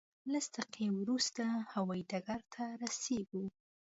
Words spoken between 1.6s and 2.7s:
هوایي ډګر ته